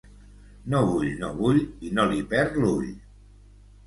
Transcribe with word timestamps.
No 0.73 0.77
vull, 0.85 1.11
no 1.19 1.29
vull... 1.41 1.59
i 1.87 1.91
no 1.99 2.05
li 2.13 2.17
perd 2.31 2.57
l'ull. 2.65 2.89